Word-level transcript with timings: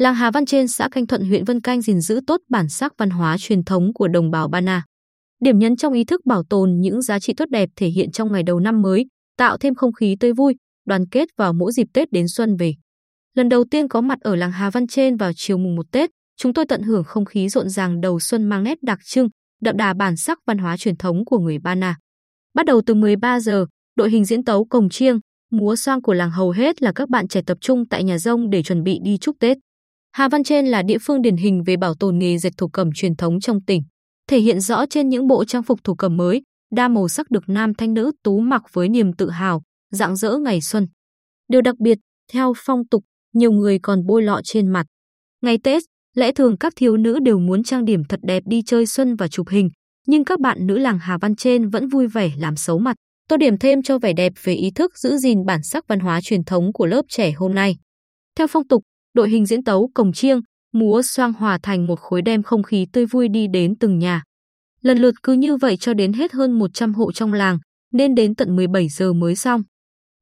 Làng 0.00 0.14
Hà 0.14 0.30
Văn 0.30 0.46
trên 0.46 0.68
xã 0.68 0.88
Canh 0.88 1.06
Thuận 1.06 1.24
huyện 1.24 1.44
Vân 1.44 1.60
Canh 1.60 1.80
gìn 1.80 2.00
giữ 2.00 2.20
tốt 2.26 2.40
bản 2.48 2.68
sắc 2.68 2.92
văn 2.98 3.10
hóa 3.10 3.36
truyền 3.38 3.64
thống 3.64 3.92
của 3.94 4.08
đồng 4.08 4.30
bào 4.30 4.48
Ba 4.48 4.60
Na. 4.60 4.84
Điểm 5.40 5.58
nhấn 5.58 5.76
trong 5.76 5.92
ý 5.92 6.04
thức 6.04 6.26
bảo 6.26 6.42
tồn 6.50 6.80
những 6.80 7.02
giá 7.02 7.18
trị 7.18 7.32
tốt 7.36 7.44
đẹp 7.48 7.68
thể 7.76 7.86
hiện 7.86 8.10
trong 8.10 8.32
ngày 8.32 8.42
đầu 8.42 8.60
năm 8.60 8.82
mới, 8.82 9.06
tạo 9.36 9.56
thêm 9.56 9.74
không 9.74 9.92
khí 9.92 10.16
tươi 10.20 10.32
vui, 10.32 10.54
đoàn 10.86 11.08
kết 11.08 11.28
vào 11.36 11.52
mỗi 11.52 11.72
dịp 11.72 11.86
Tết 11.92 12.12
đến 12.12 12.28
xuân 12.28 12.56
về. 12.56 12.74
Lần 13.36 13.48
đầu 13.48 13.64
tiên 13.70 13.88
có 13.88 14.00
mặt 14.00 14.18
ở 14.20 14.36
làng 14.36 14.52
Hà 14.52 14.70
Văn 14.70 14.86
trên 14.86 15.16
vào 15.16 15.32
chiều 15.36 15.58
mùng 15.58 15.76
1 15.76 15.86
Tết, 15.92 16.10
chúng 16.36 16.54
tôi 16.54 16.64
tận 16.68 16.82
hưởng 16.82 17.04
không 17.04 17.24
khí 17.24 17.48
rộn 17.48 17.68
ràng 17.68 18.00
đầu 18.00 18.20
xuân 18.20 18.48
mang 18.48 18.64
nét 18.64 18.78
đặc 18.82 18.98
trưng, 19.04 19.28
đậm 19.62 19.76
đà 19.76 19.94
bản 19.94 20.16
sắc 20.16 20.38
văn 20.46 20.58
hóa 20.58 20.76
truyền 20.76 20.96
thống 20.96 21.24
của 21.24 21.38
người 21.38 21.58
Ba 21.58 21.74
Na. 21.74 21.96
Bắt 22.54 22.66
đầu 22.66 22.82
từ 22.86 22.94
13 22.94 23.40
giờ, 23.40 23.66
đội 23.96 24.10
hình 24.10 24.24
diễn 24.24 24.44
tấu 24.44 24.64
cồng 24.64 24.88
chiêng, 24.88 25.20
múa 25.50 25.76
xoang 25.76 26.02
của 26.02 26.12
làng 26.14 26.30
hầu 26.30 26.50
hết 26.50 26.82
là 26.82 26.92
các 26.94 27.08
bạn 27.08 27.28
trẻ 27.28 27.40
tập 27.46 27.58
trung 27.60 27.88
tại 27.88 28.04
nhà 28.04 28.18
rông 28.18 28.50
để 28.50 28.62
chuẩn 28.62 28.82
bị 28.82 28.98
đi 29.04 29.18
chúc 29.18 29.36
Tết. 29.40 29.58
Hà 30.12 30.28
Văn 30.28 30.44
Trên 30.44 30.66
là 30.66 30.82
địa 30.82 30.98
phương 31.00 31.22
điển 31.22 31.36
hình 31.36 31.62
về 31.66 31.76
bảo 31.76 31.94
tồn 31.94 32.18
nghề 32.18 32.38
dệt 32.38 32.50
thổ 32.56 32.68
cẩm 32.68 32.90
truyền 32.94 33.16
thống 33.16 33.40
trong 33.40 33.64
tỉnh, 33.64 33.82
thể 34.28 34.40
hiện 34.40 34.60
rõ 34.60 34.86
trên 34.86 35.08
những 35.08 35.26
bộ 35.26 35.44
trang 35.44 35.62
phục 35.62 35.84
thổ 35.84 35.94
cẩm 35.94 36.16
mới, 36.16 36.42
đa 36.72 36.88
màu 36.88 37.08
sắc 37.08 37.30
được 37.30 37.48
nam 37.48 37.74
thanh 37.74 37.94
nữ 37.94 38.12
tú 38.22 38.40
mặc 38.40 38.62
với 38.72 38.88
niềm 38.88 39.12
tự 39.12 39.30
hào, 39.30 39.62
rạng 39.90 40.16
rỡ 40.16 40.36
ngày 40.36 40.60
xuân. 40.60 40.86
Điều 41.48 41.60
đặc 41.60 41.74
biệt, 41.78 41.98
theo 42.32 42.52
phong 42.56 42.88
tục, 42.88 43.04
nhiều 43.34 43.52
người 43.52 43.78
còn 43.82 44.06
bôi 44.06 44.22
lọ 44.22 44.40
trên 44.44 44.68
mặt. 44.68 44.86
Ngày 45.42 45.58
Tết, 45.58 45.82
lẽ 46.16 46.32
thường 46.32 46.56
các 46.56 46.72
thiếu 46.76 46.96
nữ 46.96 47.18
đều 47.22 47.38
muốn 47.38 47.62
trang 47.62 47.84
điểm 47.84 48.02
thật 48.08 48.20
đẹp 48.22 48.42
đi 48.46 48.62
chơi 48.66 48.86
xuân 48.86 49.16
và 49.16 49.28
chụp 49.28 49.48
hình, 49.48 49.70
nhưng 50.06 50.24
các 50.24 50.40
bạn 50.40 50.66
nữ 50.66 50.78
làng 50.78 50.98
Hà 50.98 51.18
Văn 51.18 51.36
trên 51.36 51.68
vẫn 51.68 51.88
vui 51.88 52.06
vẻ 52.06 52.30
làm 52.38 52.56
xấu 52.56 52.78
mặt, 52.78 52.96
tô 53.28 53.36
điểm 53.36 53.58
thêm 53.58 53.82
cho 53.82 53.98
vẻ 53.98 54.12
đẹp 54.12 54.32
về 54.44 54.54
ý 54.54 54.70
thức 54.70 54.98
giữ 54.98 55.16
gìn 55.16 55.44
bản 55.46 55.62
sắc 55.62 55.84
văn 55.88 56.00
hóa 56.00 56.20
truyền 56.22 56.44
thống 56.44 56.72
của 56.72 56.86
lớp 56.86 57.02
trẻ 57.08 57.32
hôm 57.32 57.54
nay. 57.54 57.76
Theo 58.36 58.46
phong 58.46 58.68
tục, 58.68 58.82
đội 59.14 59.30
hình 59.30 59.46
diễn 59.46 59.64
tấu 59.64 59.90
cổng 59.94 60.12
chiêng, 60.12 60.40
múa 60.72 61.02
xoang 61.02 61.32
hòa 61.32 61.58
thành 61.62 61.86
một 61.86 62.00
khối 62.00 62.22
đem 62.22 62.42
không 62.42 62.62
khí 62.62 62.86
tươi 62.92 63.06
vui 63.06 63.28
đi 63.28 63.46
đến 63.52 63.74
từng 63.80 63.98
nhà. 63.98 64.22
Lần 64.82 64.98
lượt 64.98 65.14
cứ 65.22 65.32
như 65.32 65.56
vậy 65.56 65.76
cho 65.76 65.94
đến 65.94 66.12
hết 66.12 66.32
hơn 66.32 66.58
100 66.58 66.94
hộ 66.94 67.12
trong 67.12 67.32
làng, 67.32 67.58
nên 67.92 68.14
đến 68.14 68.34
tận 68.34 68.56
17 68.56 68.88
giờ 68.88 69.12
mới 69.12 69.36
xong. 69.36 69.62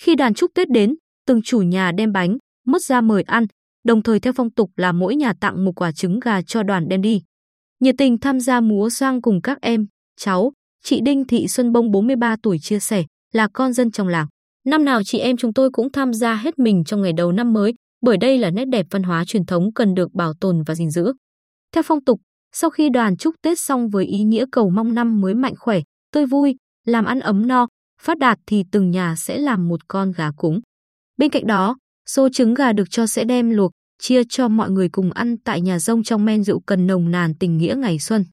Khi 0.00 0.14
đàn 0.14 0.34
chúc 0.34 0.50
Tết 0.54 0.68
đến, 0.70 0.94
từng 1.26 1.42
chủ 1.42 1.62
nhà 1.62 1.92
đem 1.92 2.12
bánh, 2.12 2.38
mứt 2.66 2.82
ra 2.82 3.00
mời 3.00 3.22
ăn, 3.22 3.46
đồng 3.84 4.02
thời 4.02 4.20
theo 4.20 4.32
phong 4.32 4.50
tục 4.50 4.70
là 4.76 4.92
mỗi 4.92 5.16
nhà 5.16 5.32
tặng 5.40 5.64
một 5.64 5.72
quả 5.76 5.92
trứng 5.92 6.20
gà 6.20 6.42
cho 6.42 6.62
đoàn 6.62 6.88
đem 6.88 7.02
đi. 7.02 7.22
Nhiệt 7.80 7.94
tình 7.98 8.18
tham 8.18 8.40
gia 8.40 8.60
múa 8.60 8.90
xoang 8.90 9.22
cùng 9.22 9.42
các 9.42 9.58
em, 9.60 9.86
cháu, 10.20 10.52
chị 10.84 11.00
Đinh 11.00 11.26
Thị 11.26 11.48
Xuân 11.48 11.72
Bông 11.72 11.90
43 11.90 12.36
tuổi 12.42 12.58
chia 12.58 12.80
sẻ, 12.80 13.04
là 13.32 13.48
con 13.52 13.72
dân 13.72 13.90
trong 13.90 14.08
làng. 14.08 14.26
Năm 14.66 14.84
nào 14.84 15.02
chị 15.04 15.18
em 15.18 15.36
chúng 15.36 15.52
tôi 15.52 15.70
cũng 15.70 15.92
tham 15.92 16.14
gia 16.14 16.34
hết 16.34 16.58
mình 16.58 16.84
trong 16.84 17.02
ngày 17.02 17.12
đầu 17.12 17.32
năm 17.32 17.52
mới, 17.52 17.74
bởi 18.02 18.16
đây 18.16 18.38
là 18.38 18.50
nét 18.50 18.64
đẹp 18.64 18.86
văn 18.90 19.02
hóa 19.02 19.24
truyền 19.24 19.46
thống 19.46 19.72
cần 19.74 19.94
được 19.94 20.14
bảo 20.14 20.34
tồn 20.40 20.62
và 20.66 20.74
gìn 20.74 20.90
giữ. 20.90 21.12
Theo 21.74 21.82
phong 21.86 22.04
tục, 22.04 22.20
sau 22.54 22.70
khi 22.70 22.90
đoàn 22.90 23.16
chúc 23.16 23.34
Tết 23.42 23.58
xong 23.58 23.88
với 23.88 24.04
ý 24.04 24.22
nghĩa 24.22 24.44
cầu 24.52 24.70
mong 24.70 24.94
năm 24.94 25.20
mới 25.20 25.34
mạnh 25.34 25.54
khỏe, 25.58 25.80
tươi 26.12 26.26
vui, 26.26 26.56
làm 26.86 27.04
ăn 27.04 27.20
ấm 27.20 27.46
no, 27.46 27.66
phát 28.00 28.18
đạt 28.18 28.38
thì 28.46 28.64
từng 28.72 28.90
nhà 28.90 29.14
sẽ 29.18 29.38
làm 29.38 29.68
một 29.68 29.88
con 29.88 30.12
gà 30.12 30.30
cúng. 30.36 30.60
Bên 31.16 31.30
cạnh 31.30 31.46
đó, 31.46 31.76
số 32.08 32.28
trứng 32.28 32.54
gà 32.54 32.72
được 32.72 32.90
cho 32.90 33.06
sẽ 33.06 33.24
đem 33.24 33.50
luộc, 33.50 33.70
chia 33.98 34.22
cho 34.28 34.48
mọi 34.48 34.70
người 34.70 34.88
cùng 34.88 35.12
ăn 35.12 35.36
tại 35.44 35.60
nhà 35.60 35.78
rông 35.78 36.02
trong 36.02 36.24
men 36.24 36.44
rượu 36.44 36.60
cần 36.60 36.86
nồng 36.86 37.10
nàn 37.10 37.34
tình 37.34 37.58
nghĩa 37.58 37.74
ngày 37.78 37.98
xuân. 37.98 38.24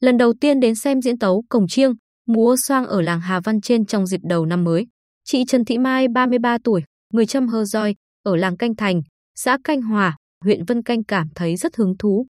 Lần 0.00 0.18
đầu 0.18 0.32
tiên 0.40 0.60
đến 0.60 0.74
xem 0.74 1.02
diễn 1.02 1.18
tấu 1.18 1.44
cổng 1.48 1.68
chiêng, 1.68 1.94
múa 2.26 2.56
xoang 2.56 2.86
ở 2.86 3.02
làng 3.02 3.20
Hà 3.20 3.40
Văn 3.40 3.60
trên 3.60 3.86
trong 3.86 4.06
dịp 4.06 4.20
đầu 4.28 4.46
năm 4.46 4.64
mới. 4.64 4.86
Chị 5.24 5.44
Trần 5.48 5.64
Thị 5.64 5.78
Mai 5.78 6.08
33 6.08 6.58
tuổi, 6.64 6.82
người 7.12 7.26
châm 7.26 7.48
hơ 7.48 7.64
roi, 7.64 7.94
ở 8.22 8.36
làng 8.36 8.56
Canh 8.56 8.76
Thành, 8.76 9.02
xã 9.36 9.58
Canh 9.64 9.82
Hòa, 9.82 10.16
huyện 10.44 10.64
Vân 10.64 10.82
Canh 10.82 11.04
cảm 11.04 11.28
thấy 11.34 11.56
rất 11.56 11.76
hứng 11.76 11.96
thú. 11.98 12.26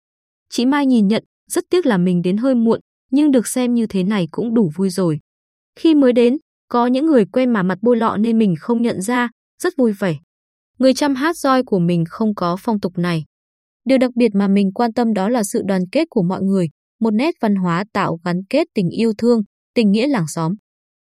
Chị 0.50 0.66
Mai 0.66 0.86
nhìn 0.86 1.08
nhận, 1.08 1.24
rất 1.52 1.64
tiếc 1.69 1.86
là 1.86 1.97
mình 1.97 2.22
đến 2.22 2.38
hơi 2.38 2.56
muộn, 2.56 2.80
nhưng 3.12 3.31
được 3.31 3.47
xem 3.47 3.74
như 3.74 3.88
thế 3.88 4.03
này 4.03 4.28
cũng 4.31 4.53
đủ 4.53 4.72
vui 4.75 4.90
rồi. 4.90 5.19
Khi 5.80 5.96
mới 5.96 6.13
đến, 6.13 6.38
có 6.68 6.88
những 6.88 7.06
người 7.06 7.25
quen 7.25 7.53
mà 7.53 7.63
mặt 7.63 7.78
bôi 7.81 7.97
lọ 7.97 8.18
nên 8.18 8.38
mình 8.38 8.56
không 8.59 8.81
nhận 8.81 9.02
ra, 9.02 9.30
rất 9.63 9.74
vui 9.78 9.92
vẻ. 9.92 10.16
Người 10.80 10.94
chăm 10.94 11.16
hát 11.16 11.38
roi 11.38 11.63
của 11.63 11.80
mình 11.80 12.03
không 12.09 12.36
có 12.36 12.58
phong 12.59 12.80
tục 12.80 12.97
này. 12.97 13.24
Điều 13.86 13.97
đặc 13.97 14.12
biệt 14.16 14.30
mà 14.36 14.47
mình 14.47 14.72
quan 14.72 14.94
tâm 14.94 15.13
đó 15.13 15.30
là 15.30 15.44
sự 15.44 15.62
đoàn 15.66 15.81
kết 15.92 16.08
của 16.09 16.24
mọi 16.24 16.42
người, 16.42 16.69
một 17.00 17.12
nét 17.12 17.36
văn 17.42 17.56
hóa 17.56 17.84
tạo 17.94 18.19
gắn 18.25 18.42
kết 18.50 18.68
tình 18.74 18.90
yêu 18.90 19.13
thương, 19.18 19.42
tình 19.74 19.92
nghĩa 19.92 20.08
làng 20.08 20.28
xóm. 20.28 20.53